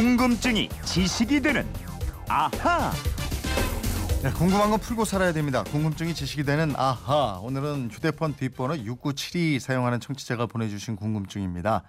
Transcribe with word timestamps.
궁금증이 0.00 0.70
지식이 0.86 1.42
되는 1.42 1.66
아하. 2.26 2.90
네, 4.22 4.30
궁금한 4.30 4.70
건 4.70 4.80
풀고 4.80 5.04
살아야 5.04 5.34
됩니다. 5.34 5.62
궁금증이 5.62 6.14
지식이 6.14 6.42
되는 6.44 6.72
아하. 6.74 7.38
오늘은 7.42 7.90
휴대폰 7.92 8.34
뒷번호 8.34 8.78
6972 8.78 9.60
사용하는 9.60 10.00
청취자가 10.00 10.46
보내주신 10.46 10.96
궁금증입니다. 10.96 11.82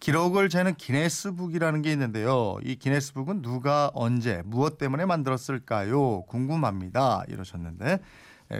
기록을 0.00 0.48
재는 0.48 0.74
기네스북이라는 0.74 1.82
게 1.82 1.92
있는데요. 1.92 2.56
이 2.64 2.76
기네스북은 2.76 3.42
누가 3.42 3.90
언제 3.92 4.40
무엇 4.46 4.78
때문에 4.78 5.04
만들었을까요? 5.04 6.22
궁금합니다. 6.22 7.24
이러셨는데 7.28 7.84
예, 7.92 7.98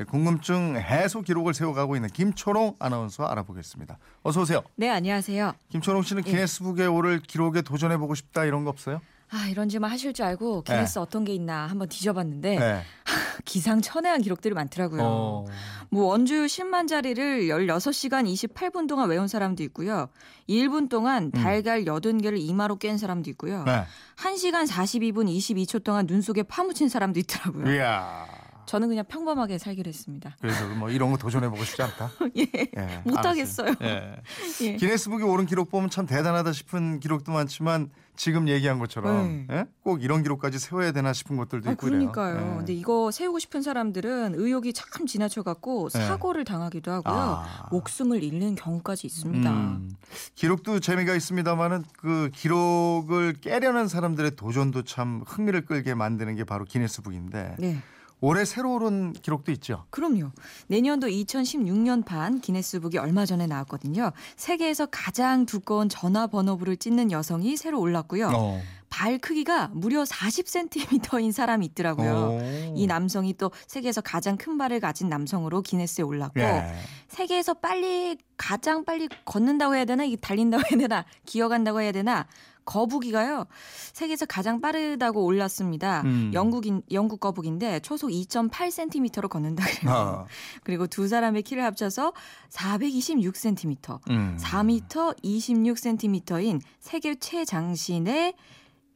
궁금증 0.09 0.77
해소 0.77 1.22
기록을 1.22 1.52
세워가고 1.54 1.96
있는 1.96 2.09
김초롱 2.11 2.77
아나운서 2.79 3.25
알아보겠습니다. 3.25 3.98
어서 4.22 4.43
오세요. 4.43 4.62
네, 4.77 4.89
안녕하세요. 4.89 5.54
김초롱 5.70 6.02
씨는 6.02 6.22
기네스북에 6.22 6.86
오를 6.86 7.21
기록에 7.21 7.62
도전해 7.62 7.96
보고 7.96 8.14
싶다 8.14 8.45
이런 8.45 8.64
거 8.64 8.71
없어요? 8.71 9.00
아, 9.32 9.46
이런 9.48 9.68
짓만 9.68 9.90
하실 9.90 10.12
줄 10.12 10.25
알고 10.25 10.62
기네스 10.62 10.98
어떤 10.98 11.25
게 11.25 11.32
있나 11.32 11.67
한번 11.67 11.89
뒤져봤는데 11.89 12.58
네. 12.58 12.82
기상천외한 13.45 14.22
기록들이 14.22 14.54
많더라고요. 14.54 15.00
어. 15.03 15.45
뭐 15.90 16.07
원주 16.07 16.46
10만 16.46 16.89
자리를 16.89 17.43
16시간 17.43 18.32
28분 18.32 18.89
동안 18.89 19.09
외운 19.09 19.29
사람도 19.29 19.62
있고요. 19.64 20.09
1분 20.48 20.89
동안 20.89 21.31
달걀 21.31 21.84
80개를 21.84 22.39
이마로 22.40 22.76
깬 22.76 22.98
사람도 22.98 23.31
있고요. 23.31 23.62
네. 23.64 23.84
1시간 24.17 24.68
42분 24.68 25.29
22초 25.29 25.82
동안 25.82 26.07
눈 26.07 26.22
속에 26.22 26.43
파묻힌 26.43 26.89
사람도 26.89 27.20
있더라고요. 27.20 27.72
이야. 27.72 28.26
저는 28.71 28.87
그냥 28.87 29.05
평범하게 29.09 29.59
살기로 29.59 29.89
했습니다. 29.89 30.37
그래서 30.41 30.65
뭐 30.69 30.91
이런 30.91 31.11
거 31.11 31.17
도전해 31.17 31.49
보고 31.49 31.65
싶지 31.65 31.83
않다. 31.83 32.09
예. 32.39 32.42
예, 32.55 33.03
못 33.05 33.19
알았어요. 33.19 33.31
하겠어요. 33.31 33.75
예. 33.83 34.23
예. 34.61 34.77
기네스북에 34.77 35.25
오른 35.25 35.45
기록 35.45 35.73
보면 35.73 35.91
참 35.91 36.06
대단하다 36.06 36.53
싶은 36.53 37.01
기록도 37.01 37.33
많지만 37.33 37.91
지금 38.15 38.47
얘기한 38.48 38.79
것처럼 38.79 39.47
네. 39.49 39.57
예? 39.57 39.65
꼭 39.83 40.05
이런 40.05 40.23
기록까지 40.23 40.61
세워야 40.61 40.93
되나 40.93 41.12
싶은 41.12 41.37
것들도 41.37 41.69
아, 41.69 41.73
있고 41.73 41.85
그러니까요. 41.85 42.35
그래요. 42.35 42.51
예. 42.53 42.57
근데 42.59 42.73
이거 42.75 43.11
세우고 43.11 43.41
싶은 43.41 43.61
사람들은 43.61 44.35
의욕이 44.37 44.73
참 44.73 45.05
지나쳐 45.05 45.43
갖고 45.43 45.89
네. 45.89 46.07
사고를 46.07 46.45
당하기도 46.45 46.93
하고요. 46.93 47.12
아. 47.12 47.69
목숨을 47.73 48.23
잃는 48.23 48.55
경우까지 48.55 49.05
있습니다. 49.09 49.51
음, 49.51 49.91
기록도 50.37 50.79
재미가 50.79 51.17
있습니다만은 51.17 51.83
그 51.99 52.31
기록을 52.33 53.33
깨려는 53.41 53.89
사람들의 53.89 54.37
도전도 54.37 54.84
참 54.84 55.25
흥미를 55.27 55.65
끌게 55.67 55.95
만드는 55.95 56.37
게 56.37 56.45
바로 56.45 56.65
기네스북인데 56.65 57.57
네. 57.59 57.83
올해 58.21 58.45
새로 58.45 58.75
오른 58.75 59.13
기록도 59.13 59.53
있죠. 59.53 59.85
그럼요. 59.91 60.31
내년도 60.67 61.07
2016년 61.07 62.05
판 62.05 62.41
기네스북이 62.41 62.99
얼마 62.99 63.25
전에 63.27 63.47
나왔거든요. 63.47 64.12
세계에서 64.37 64.87
가장 64.91 65.47
두꺼운 65.47 65.89
전화번호부를 65.89 66.77
찢는 66.77 67.12
여성이 67.12 67.57
새로 67.57 67.81
올랐고요. 67.81 68.31
어. 68.35 68.61
발 69.01 69.17
크기가 69.17 69.70
무려 69.73 70.03
40cm인 70.03 71.33
사람이 71.33 71.65
있더라고요. 71.65 72.39
오. 72.39 72.75
이 72.77 72.87
남성이 72.87 73.33
또 73.33 73.51
세계에서 73.67 74.03
가장 74.03 74.37
큰 74.37 74.59
발을 74.59 74.79
가진 74.79 75.09
남성으로 75.09 75.62
기네스에 75.62 76.05
올랐고 76.05 76.39
예. 76.41 76.75
세계에서 77.09 77.55
빨리 77.55 78.19
가장 78.37 78.84
빨리 78.84 79.09
걷는다고 79.25 79.75
해야 79.75 79.87
되나 79.87 80.05
이게 80.05 80.17
달린다고 80.17 80.65
해야 80.71 80.78
되나 80.78 81.06
기어간다고 81.25 81.81
해야 81.81 81.93
되나 81.93 82.27
거북이가요 82.67 83.47
세계에서 83.95 84.27
가장 84.27 84.61
빠르다고 84.61 85.25
올랐습니다. 85.25 86.03
음. 86.05 86.31
영국인 86.34 86.83
영국 86.93 87.21
거북인데 87.21 87.81
초속 87.81 88.11
2.8cm로 88.11 89.31
걷는다 89.31 89.65
그래요. 89.65 89.95
아, 89.95 90.27
그리고 90.62 90.87
두 90.87 91.09
사람의 91.09 91.43
키를 91.45 91.65
합쳐서 91.65 92.12
426cm, 92.51 93.98
음. 94.11 94.37
4m 94.39 95.17
26cm인 95.25 96.61
세계 96.81 97.15
최장신의 97.15 98.34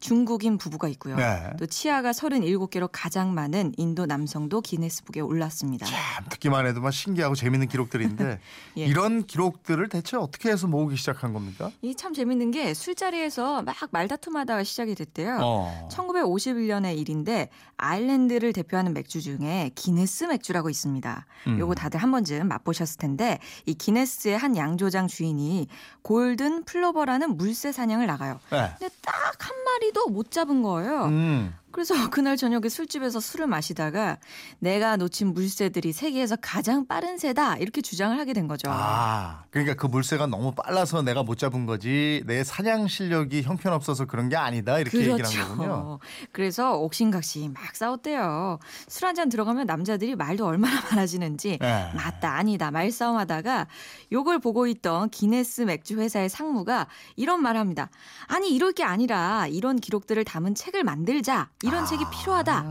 중국인 0.09 0.59
부부가 0.59 0.87
있고요. 0.89 1.17
네. 1.17 1.51
또 1.59 1.65
치아가 1.65 2.11
37개로 2.11 2.91
가장 2.93 3.33
많은 3.33 3.73
인도 3.79 4.05
남성도 4.05 4.61
기네스북에 4.61 5.21
올랐습니다. 5.21 5.87
참 5.87 5.97
듣기만 6.29 6.67
해도 6.67 6.83
막 6.83 6.91
신기하고 6.91 7.35
재밌는 7.35 7.69
기록들인데 7.69 8.39
예. 8.77 8.85
이런 8.85 9.25
기록들을 9.25 9.89
대체 9.89 10.19
어떻게 10.19 10.51
해서 10.51 10.67
모으기 10.67 10.97
시작한 10.97 11.33
겁니까? 11.33 11.71
이 11.81 11.95
참 11.97 12.13
재밌는 12.13 12.51
게 12.51 12.75
술자리에서 12.75 13.63
막 13.63 13.75
말다툼하다가 13.93 14.63
시작이 14.65 14.95
됐대요. 14.95 15.39
어. 15.41 15.89
1951년의 15.91 16.99
일인데 16.99 17.49
아일랜드를 17.79 18.53
대표하는 18.53 18.93
맥주 18.93 19.23
중에 19.23 19.71
기네스 19.75 20.25
맥주라고 20.25 20.69
있습니다. 20.69 21.25
음. 21.47 21.59
요거 21.59 21.77
다들 21.77 22.03
한 22.03 22.11
번쯤 22.11 22.47
맛보셨을 22.49 22.99
텐데 22.99 23.39
이 23.65 23.73
기네스의 23.73 24.37
한 24.37 24.55
양조장 24.55 25.07
주인이 25.07 25.67
골든 26.03 26.65
플로버라는 26.65 27.39
물새 27.39 27.73
사냥을 27.73 28.07
나가요. 28.07 28.39
네. 28.51 28.71
근데 28.79 28.95
딱 29.01 29.15
한 29.45 29.53
마리 29.65 29.93
도 29.95 30.07
못 30.11 30.31
잡은 30.31 30.63
거예요. 30.63 31.05
음. 31.07 31.55
그래서 31.75 31.93
그날 32.11 32.37
저녁에 32.37 32.69
술집에서 32.69 33.19
술을 33.19 33.49
마시다가 33.49 34.19
내가 34.61 34.97
놓친 34.97 35.35
물새들이 35.35 35.93
세계에서 35.93 36.37
가장 36.41 36.87
빠른 36.87 37.19
새다 37.19 37.57
이렇게 37.57 37.81
주장을 37.83 38.17
하게 38.17 38.33
된 38.33 38.47
거죠. 38.47 38.69
아, 38.71 39.43
그러니까 39.51 39.75
그 39.75 39.87
물새가 39.87 40.29
너무 40.29 40.53
빨라서 40.55 41.03
내가 41.03 41.25
못 41.25 41.37
잡은 41.37 41.67
거지 41.67 42.23
내 42.27 42.45
사냥 42.45 42.87
실력이 42.87 43.43
형편없어서 43.43 44.05
그런 44.07 44.29
게 44.29 44.37
아니다 44.37 44.79
이렇게 44.79 44.99
얘기를 44.99 45.25
한 45.25 45.49
거군요. 45.49 45.99
그렇죠. 45.99 46.01
그래서 46.33 46.75
옥신각신 46.79 47.53
막 47.53 47.75
싸웠대요. 47.75 48.59
술 48.89 49.05
한 49.07 49.15
잔 49.17 49.29
들어가면 49.29 49.67
남자들이 49.67 50.15
말도 50.15 50.47
얼마나 50.47 50.81
많아지는지 50.91 51.59
네. 51.61 51.91
맞다 51.95 52.37
아니다 52.37 52.71
말싸움하다가 52.71 53.67
요걸 54.13 54.39
보고 54.39 54.67
있던 54.69 55.11
기네스 55.11 55.63
맥주 55.63 55.99
회사의 55.99 56.29
상무가 56.29 56.87
이런 57.17 57.43
말합니다. 57.43 57.91
아니 58.29 58.55
이럴 58.55 58.73
게 58.73 58.85
아니라 58.85 59.47
이런 59.49 59.77
기록들을 59.81 60.25
담은 60.25 60.55
책을 60.55 60.85
만들자. 60.85 61.51
이런 61.65 61.87
책이 61.87 62.05
필요하다. 62.11 62.65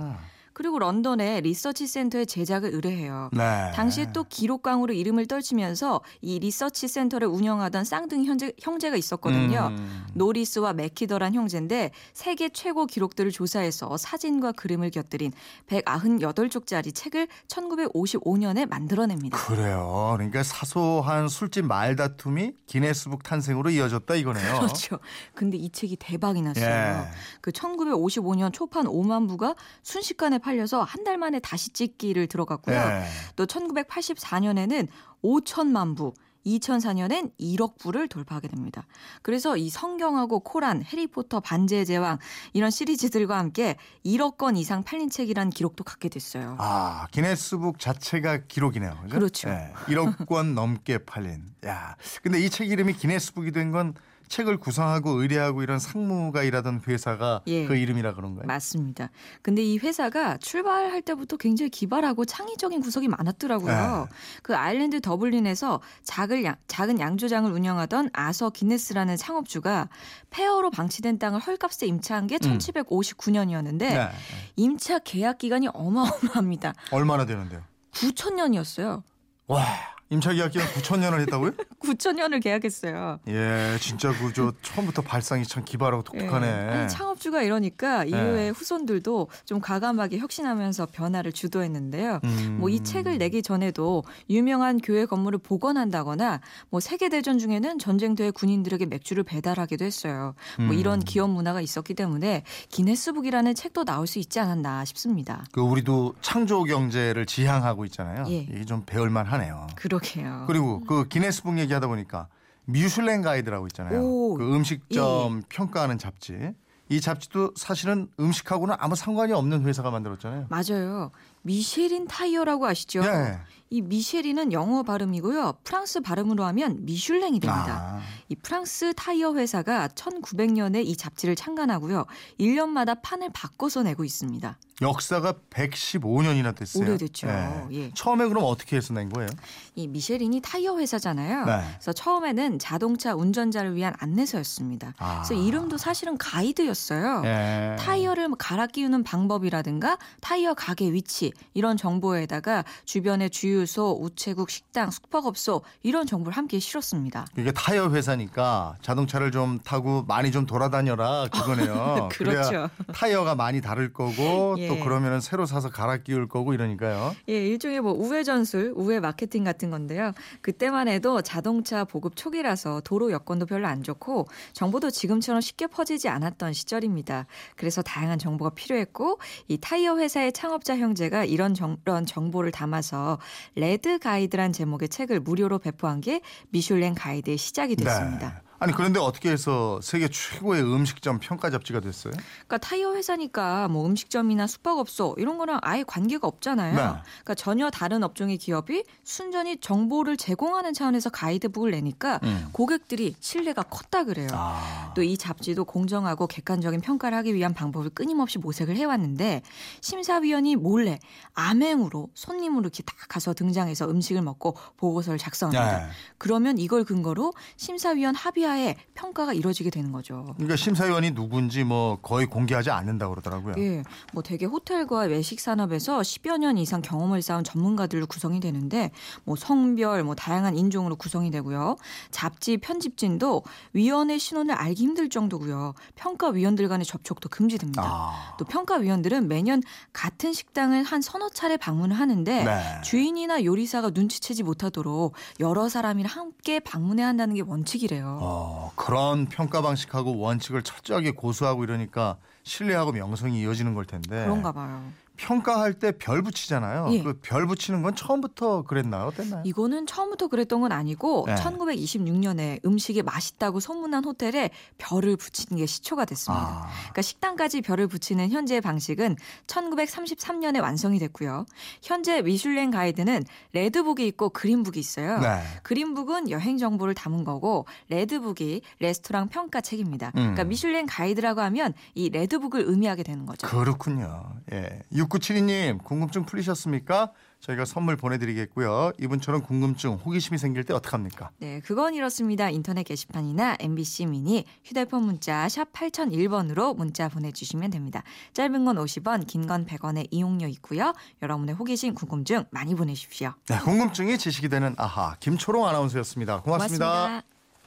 아, 0.53 0.63
그리고 0.63 0.79
런던의 0.79 1.41
리서치 1.41 1.87
센터에 1.87 2.25
제작을 2.25 2.73
의뢰해요. 2.73 3.29
네. 3.33 3.71
당시에 3.73 4.07
또 4.13 4.23
기록광으로 4.23 4.93
이름을 4.93 5.27
떨치면서 5.27 6.01
이 6.21 6.39
리서치 6.39 6.87
센터를 6.87 7.27
운영하던 7.27 7.83
쌍둥이 7.83 8.25
형제, 8.25 8.53
형제 8.61 8.89
가 8.89 8.95
있었거든요. 8.95 9.69
음. 9.71 10.05
노리스와 10.13 10.73
맥휘터란 10.73 11.33
형제인데 11.33 11.91
세계 12.13 12.49
최고 12.49 12.85
기록들을 12.85 13.31
조사해서 13.31 13.97
사진과 13.97 14.53
그림을 14.53 14.91
곁들인 14.91 15.31
198쪽짜리 15.67 16.93
책을 16.93 17.27
1955년에 17.47 18.67
만들어냅니다. 18.69 19.37
그래요. 19.37 20.13
그러니까 20.15 20.43
사소한 20.43 21.27
술집 21.27 21.65
말다툼이 21.65 22.53
기네스북 22.67 23.23
탄생으로 23.23 23.71
이어졌다 23.71 24.13
이거네요. 24.15 24.59
그렇죠. 24.59 24.99
근데 25.33 25.57
이 25.57 25.69
책이 25.69 25.97
대박이 25.97 26.41
났어요. 26.41 26.65
예. 26.65 27.11
그 27.41 27.51
1955년 27.51 28.53
초판 28.53 28.85
5만 28.85 29.27
부가 29.27 29.55
순식간에 29.81 30.39
팔려서 30.43 30.83
한 30.83 31.03
달 31.03 31.17
만에 31.17 31.39
다시 31.39 31.69
찍기를 31.71 32.27
들어갔고요. 32.27 32.75
예. 32.75 33.03
또 33.35 33.45
1984년에는 33.45 34.87
5천만 35.23 35.95
부, 35.97 36.13
2004년엔 36.45 37.31
1억 37.39 37.77
부를 37.77 38.07
돌파하게 38.09 38.49
됩니다. 38.49 38.85
그래서 39.21 39.55
이 39.57 39.69
성경하고 39.69 40.41
코란, 40.41 40.83
해리포터, 40.83 41.39
반지의 41.39 41.85
제왕 41.85 42.19
이런 42.51 42.69
시리즈들과 42.69 43.37
함께 43.37 43.77
1억 44.05 44.37
건 44.37 44.57
이상 44.57 44.83
팔린 44.83 45.09
책이란 45.09 45.49
기록도 45.51 45.83
갖게 45.85 46.09
됐어요. 46.09 46.55
아, 46.59 47.07
기네스북 47.11 47.79
자체가 47.79 48.45
기록이네요. 48.47 48.97
그죠? 49.03 49.15
그렇죠. 49.15 49.49
예. 49.49 49.71
1억 49.87 50.25
권 50.27 50.53
넘게 50.53 50.99
팔린. 50.99 51.43
야. 51.65 51.95
근데 52.21 52.39
이 52.39 52.49
책 52.49 52.69
이름이 52.69 52.93
기네스북이 52.93 53.51
된건 53.51 53.93
책을 54.27 54.57
구성하고 54.57 55.21
의뢰하고 55.21 55.63
이런 55.63 55.79
상무가 55.79 56.43
일하던 56.43 56.81
회사가 56.87 57.41
예. 57.47 57.65
그 57.65 57.75
이름이라 57.75 58.13
그런 58.13 58.35
거예요. 58.35 58.47
맞습니다. 58.47 59.09
근데 59.41 59.63
이 59.63 59.77
회사가 59.77 60.37
출발할 60.37 61.01
때부터 61.01 61.37
굉장히 61.37 61.69
기발하고 61.69 62.25
창의적인 62.25 62.81
구석이 62.81 63.07
많았더라고요. 63.07 64.07
네. 64.09 64.15
그 64.41 64.55
아일랜드 64.55 65.01
더블린에서 65.01 65.81
작은, 66.03 66.43
양, 66.45 66.55
작은 66.67 66.99
양조장을 66.99 67.51
운영하던 67.51 68.09
아서 68.13 68.49
기네스라는 68.49 69.17
창업주가 69.17 69.89
폐허로 70.29 70.71
방치된 70.71 71.19
땅을 71.19 71.39
헐값에 71.39 71.85
임차한 71.85 72.27
게 72.27 72.37
1759년이었는데 72.37 73.77
네. 73.77 74.09
임차 74.55 74.99
계약 74.99 75.37
기간이 75.37 75.67
어마어마합니다. 75.73 76.73
얼마나 76.91 77.25
되는데요? 77.25 77.61
9천 77.91 78.33
년이었어요. 78.33 79.03
와, 79.47 79.65
임차 80.13 80.33
계약 80.33 80.51
기간 80.51 80.67
9천 80.67 80.99
년을 80.99 81.21
했다고요? 81.21 81.51
9천년을 81.83 82.41
계약했어요. 82.41 83.19
예, 83.27 83.77
진짜 83.79 84.13
그저 84.13 84.53
처음부터 84.61 85.01
발상이 85.01 85.43
참 85.43 85.65
기발하고 85.65 86.03
독특하네. 86.03 86.47
예. 86.47 86.51
아니, 86.51 86.89
창업주가 86.89 87.41
이러니까 87.41 88.05
이후에 88.05 88.45
예. 88.45 88.49
후손들도 88.49 89.27
좀 89.45 89.59
과감하게 89.59 90.19
혁신하면서 90.19 90.87
변화를 90.91 91.31
주도했는데요. 91.31 92.19
음. 92.23 92.57
뭐이 92.59 92.83
책을 92.83 93.17
내기 93.17 93.41
전에도 93.41 94.03
유명한 94.29 94.79
교회 94.79 95.05
건물을 95.05 95.39
복원한다거나 95.39 96.41
뭐 96.69 96.79
세계 96.79 97.09
대전 97.09 97.39
중에는 97.39 97.79
전쟁터의 97.79 98.31
군인들에게 98.31 98.85
맥주를 98.85 99.23
배달하기도 99.23 99.83
했어요. 99.83 100.35
뭐 100.59 100.67
음. 100.67 100.73
이런 100.73 100.99
기업 100.99 101.31
문화가 101.31 101.59
있었기 101.59 101.95
때문에 101.95 102.43
기네스북이라는 102.69 103.55
책도 103.55 103.83
나올 103.83 104.05
수 104.05 104.19
있지 104.19 104.39
않았나 104.39 104.85
싶습니다. 104.85 105.43
그 105.51 105.61
우리도 105.61 106.15
창조 106.21 106.63
경제를 106.63 107.25
지향하고 107.25 107.85
있잖아요. 107.85 108.25
예. 108.29 108.47
이게 108.49 108.63
좀 108.63 108.83
배울 108.85 109.09
만 109.09 109.25
하네요. 109.25 109.67
그 109.75 109.89
러게요. 110.03 110.43
그리고 110.47 110.81
그 110.81 111.07
기네스북 111.07 111.57
얘기하다 111.59 111.87
보니까 111.87 112.27
미슐랭 112.65 113.21
가이드라고 113.21 113.67
있잖아요. 113.67 114.01
오, 114.01 114.37
예. 114.39 114.43
그 114.43 114.55
음식점 114.55 115.43
평가하는 115.49 115.97
잡지. 115.97 116.53
이 116.89 117.01
잡지도 117.01 117.53
사실은 117.55 118.09
음식하고는 118.19 118.75
아무 118.77 118.95
상관이 118.95 119.31
없는 119.33 119.65
회사가 119.65 119.89
만들었잖아요. 119.89 120.47
맞아요. 120.49 121.11
미쉐린 121.43 122.07
타이어라고 122.07 122.65
아시죠? 122.65 123.01
예. 123.03 123.39
이 123.69 123.81
미쉐린은 123.81 124.53
영어 124.53 124.83
발음이고요. 124.83 125.53
프랑스 125.63 125.99
발음으로 126.01 126.43
하면 126.45 126.85
미슐랭이 126.85 127.39
됩니다. 127.39 127.97
아, 127.97 128.01
이 128.29 128.35
프랑스 128.35 128.93
타이어 128.93 129.33
회사가 129.33 129.87
1900년에 129.87 130.85
이 130.85 130.95
잡지를 130.95 131.35
창간하고요. 131.35 132.05
1년마다 132.39 132.99
판을 133.01 133.31
바꿔서 133.33 133.81
내고 133.81 134.03
있습니다. 134.03 134.57
역사가 134.81 135.33
115년이나 135.49 136.55
됐어요. 136.55 136.83
오래됐죠. 136.83 137.27
예. 137.71 137.91
처음에 137.95 138.27
그럼 138.27 138.43
어떻게 138.45 138.75
해서 138.75 138.93
낸 138.93 139.09
거예요? 139.09 139.29
이 139.75 139.87
미쉐린이 139.87 140.41
타이어 140.41 140.77
회사잖아요. 140.77 141.45
네. 141.45 141.63
그래서 141.73 141.93
처음에는 141.93 142.59
자동차 142.59 143.15
운전자를 143.15 143.75
위한 143.75 143.93
안내서였습니다. 143.97 144.93
아. 144.97 145.21
그래서 145.23 145.41
이름도 145.41 145.77
사실은 145.77 146.17
가이드였어요. 146.17 147.21
예. 147.25 147.75
타이어를 147.79 148.27
뭐 148.27 148.37
갈아 148.37 148.67
끼우는 148.67 149.03
방법이라든가 149.03 149.97
타이어 150.21 150.53
가게 150.53 150.91
위치 150.91 151.32
이런 151.53 151.77
정보에다가 151.77 152.63
주변의 152.85 153.29
주유소, 153.29 153.97
우체국, 154.01 154.49
식당, 154.49 154.91
숙박업소 154.91 155.61
이런 155.83 156.05
정보를 156.05 156.35
함께 156.35 156.59
실었습니다. 156.59 157.25
이게 157.37 157.51
타이어 157.51 157.89
회사니까 157.89 158.75
자동차를 158.81 159.31
좀 159.31 159.59
타고 159.63 160.03
많이 160.03 160.31
좀 160.31 160.45
돌아다녀라 160.45 161.27
그거네요. 161.31 162.09
그렇죠. 162.13 162.69
타이어가 162.93 163.35
많이 163.35 163.61
다를 163.61 163.93
거고 163.93 164.55
예. 164.59 164.67
또 164.67 164.79
그러면은 164.79 165.19
새로 165.21 165.45
사서 165.45 165.69
갈아 165.69 165.97
끼울 165.97 166.27
거고 166.27 166.53
이러니까요. 166.53 167.15
예, 167.29 167.47
일종의 167.47 167.81
뭐 167.81 167.93
우회 167.93 168.23
전술, 168.23 168.73
우회 168.75 168.99
마케팅 168.99 169.43
같은 169.43 169.69
건데요. 169.69 170.11
그때만 170.41 170.87
해도 170.87 171.21
자동차 171.21 171.83
보급 171.83 172.15
초기라서 172.15 172.81
도로 172.81 173.11
여건도 173.11 173.45
별로 173.45 173.67
안 173.67 173.83
좋고 173.83 174.27
정보도 174.53 174.89
지금처럼 174.89 175.41
쉽게 175.41 175.67
퍼지지 175.67 176.09
않았던 176.09 176.53
시절입니다. 176.53 177.25
그래서 177.55 177.81
다양한 177.81 178.19
정보가 178.19 178.51
필요했고 178.51 179.19
이 179.47 179.57
타이어 179.57 179.97
회사의 179.97 180.33
창업자 180.33 180.77
형제가 180.77 181.22
이런 181.25 181.53
정, 181.53 181.77
이런 181.85 182.05
정보를 182.05 182.51
담아서 182.51 183.19
레드 183.55 183.99
가이드란 183.99 184.53
제목의 184.53 184.89
책을 184.89 185.19
무료로 185.19 185.59
배포한 185.59 186.01
게 186.01 186.21
미슐랭 186.49 186.95
가이드의 186.95 187.37
시작이 187.37 187.75
됐습니다. 187.75 188.41
네. 188.43 188.52
아니 188.63 188.73
그런데 188.73 188.97
어떻게 188.97 189.29
해서 189.29 189.77
세계 189.81 190.07
최고의 190.07 190.63
음식점 190.63 191.19
평가 191.19 191.49
잡지가 191.49 191.81
됐어요? 191.81 192.13
그러니까 192.13 192.57
타이어 192.59 192.95
회사니까 192.95 193.67
뭐 193.67 193.85
음식점이나 193.85 194.47
숙박업소 194.47 195.15
이런 195.17 195.37
거랑 195.37 195.59
아예 195.61 195.83
관계가 195.83 196.25
없잖아요. 196.25 196.73
네. 196.73 196.81
그러니까 196.81 197.35
전혀 197.35 197.69
다른 197.69 198.03
업종의 198.03 198.37
기업이 198.37 198.85
순전히 199.03 199.57
정보를 199.57 200.15
제공하는 200.15 200.73
차원에서 200.73 201.09
가이드북을 201.09 201.71
내니까 201.71 202.21
음. 202.23 202.47
고객들이 202.53 203.15
신뢰가 203.19 203.63
컸다 203.63 204.05
그래요. 204.05 204.29
아. 204.31 204.93
또이 204.95 205.17
잡지도 205.17 205.65
공정하고 205.65 206.27
객관적인 206.27 206.79
평가를 206.79 207.17
하기 207.17 207.33
위한 207.35 207.53
방법을 207.53 207.89
끊임없이 207.89 208.37
모색을 208.37 208.77
해왔는데 208.77 209.41
심사위원이 209.81 210.55
몰래 210.55 210.99
암행으로 211.33 212.09
손님으로 212.13 212.61
이렇게 212.61 212.81
딱 212.83 212.95
가서 213.09 213.33
등장해서 213.33 213.89
음식을 213.89 214.21
먹고 214.21 214.55
보고서를 214.77 215.19
작성합니다. 215.19 215.79
네. 215.79 215.91
그러면 216.17 216.57
이걸 216.57 216.85
근거로 216.85 217.33
심사위원 217.57 218.15
합의하 218.15 218.52
에 218.57 218.75
평가가 218.93 219.33
이루어지게 219.33 219.69
되는 219.69 219.91
거죠. 219.91 220.33
그러니까 220.35 220.55
심사위원이 220.55 221.11
누군지 221.11 221.63
뭐 221.63 221.97
거의 222.01 222.25
공개하지 222.27 222.69
않는다 222.71 223.09
그러더라고요. 223.09 223.55
예, 223.57 223.83
뭐 224.13 224.21
대개 224.21 224.45
호텔과 224.45 225.01
외식 225.01 225.39
산업에서 225.39 225.99
10여 225.99 226.37
년 226.37 226.57
이상 226.57 226.81
경험을 226.81 227.21
쌓은 227.21 227.43
전문가들로 227.43 228.05
구성이 228.07 228.39
되는데 228.39 228.91
뭐 229.23 229.35
성별, 229.35 230.03
뭐 230.03 230.15
다양한 230.15 230.55
인종으로 230.57 230.95
구성이 230.95 231.31
되고요. 231.31 231.77
잡지 232.11 232.57
편집진도 232.57 233.43
위원의 233.73 234.19
신원을 234.19 234.53
알기 234.53 234.83
힘들 234.83 235.09
정도고요. 235.09 235.73
평가 235.95 236.29
위원들 236.29 236.67
간의 236.67 236.85
접촉도 236.85 237.29
금지됩니다. 237.29 237.83
아. 237.83 238.35
또 238.37 238.45
평가 238.45 238.75
위원들은 238.75 239.27
매년 239.27 239.61
같은 239.91 240.33
식당을 240.33 240.83
한 240.83 241.01
서너 241.01 241.29
차례 241.29 241.57
방문을 241.57 241.97
하는데 241.97 242.43
네. 242.43 242.81
주인이나 242.83 243.43
요리사가 243.43 243.91
눈치채지 243.91 244.43
못하도록 244.43 245.13
여러 245.39 245.69
사람이랑 245.69 246.11
함께 246.11 246.59
방문해야 246.59 247.07
한다는 247.07 247.35
게 247.35 247.41
원칙이래요. 247.41 248.19
어, 248.43 248.71
그런 248.75 249.25
평가 249.27 249.61
방식하고 249.61 250.17
원칙을 250.17 250.63
철저하게 250.63 251.11
고수하고 251.11 251.63
이러니까 251.63 252.17
신뢰하고 252.43 252.91
명성이 252.91 253.41
이어지는 253.41 253.73
걸 253.73 253.85
텐데. 253.85 254.23
그런가 254.23 254.51
봐요. 254.51 254.83
평가할 255.17 255.73
때 255.73 255.91
별 255.91 256.21
붙이잖아요. 256.23 256.87
예. 256.91 257.03
그별 257.03 257.45
붙이는 257.45 257.81
건 257.83 257.95
처음부터 257.95 258.63
그랬나요? 258.63 259.05
어땠나요? 259.07 259.43
이거는 259.45 259.85
처음부터 259.85 260.27
그랬던 260.27 260.61
건 260.61 260.71
아니고 260.71 261.25
네. 261.27 261.35
1926년에 261.35 262.65
음식이 262.65 263.03
맛있다고 263.03 263.59
소문난 263.59 264.03
호텔에 264.05 264.49
별을 264.79 265.15
붙이는 265.15 265.59
게 265.59 265.65
시초가 265.65 266.05
됐습니다. 266.05 266.43
아. 266.43 266.69
그러니까 266.79 267.01
식당까지 267.03 267.61
별을 267.61 267.87
붙이는 267.87 268.29
현재의 268.31 268.61
방식은 268.61 269.15
1933년에 269.47 270.61
완성이 270.61 270.99
됐고요. 270.99 271.45
현재 271.81 272.21
미슐랭 272.21 272.71
가이드는 272.71 273.23
레드북이 273.53 274.05
있고 274.07 274.29
그린북이 274.29 274.79
있어요. 274.79 275.19
네. 275.19 275.41
그린북은 275.63 276.31
여행 276.31 276.57
정보를 276.57 276.93
담은 276.95 277.23
거고 277.23 277.65
레드북이 277.89 278.61
레스토랑 278.79 279.29
평가 279.29 279.61
책입니다. 279.61 280.07
음. 280.07 280.11
그러니까 280.13 280.43
미슐랭 280.45 280.85
가이드라고 280.89 281.41
하면 281.41 281.73
이 281.93 282.09
레드북을 282.09 282.63
의미하게 282.65 283.03
되는 283.03 283.25
거죠. 283.25 283.47
그렇군요. 283.47 284.23
예. 284.51 284.81
6972님, 285.07 285.83
궁금증 285.83 286.25
풀리셨습니까? 286.25 287.11
저희가 287.39 287.65
선물 287.65 287.97
보내드리겠고요. 287.97 288.93
이분처럼 288.99 289.41
궁금증, 289.41 289.95
호기심이 289.95 290.37
생길 290.37 290.63
때 290.63 290.73
어떡합니까? 290.73 291.31
네, 291.39 291.59
그건 291.65 291.93
이렇습니다. 291.93 292.49
인터넷 292.49 292.83
게시판이나 292.83 293.57
MBC 293.59 294.05
미니 294.05 294.45
휴대폰 294.63 295.03
문자 295.03 295.49
샵 295.49 295.71
8001번으로 295.73 296.75
문자 296.77 297.09
보내주시면 297.09 297.71
됩니다. 297.71 298.03
짧은 298.33 298.63
건 298.65 298.77
50원, 298.77 299.27
긴 299.27 299.43
건 299.47 299.65
100원의 299.65 300.07
이용료 300.11 300.47
있고요. 300.47 300.93
여러분의 301.21 301.55
호기심, 301.55 301.95
궁금증 301.95 302.45
많이 302.51 302.75
보내십시오. 302.75 303.33
네, 303.49 303.59
궁금증이 303.59 304.17
지식이 304.17 304.47
되는 304.47 304.73
아하, 304.77 305.15
김초롱 305.19 305.67
아나운서였습니다 305.67 306.41
고맙습니다. 306.41 306.85
고맙습니다. 306.85 307.32